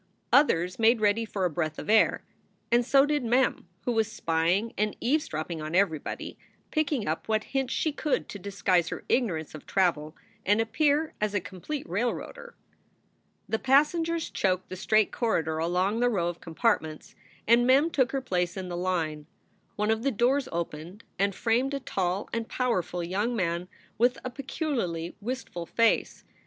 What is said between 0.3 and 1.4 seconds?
Others made ready